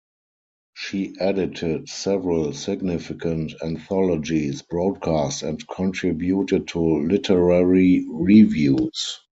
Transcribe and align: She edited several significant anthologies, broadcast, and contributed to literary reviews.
She 0.73 1.13
edited 1.19 1.87
several 1.87 2.53
significant 2.53 3.53
anthologies, 3.61 4.63
broadcast, 4.63 5.43
and 5.43 5.61
contributed 5.67 6.69
to 6.69 6.79
literary 7.03 8.07
reviews. 8.09 9.19